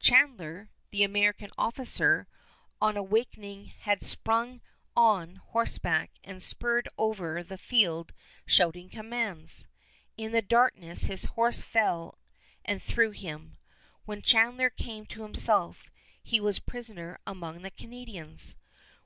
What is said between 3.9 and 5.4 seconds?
sprung on